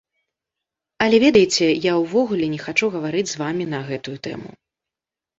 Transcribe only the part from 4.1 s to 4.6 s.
тэму.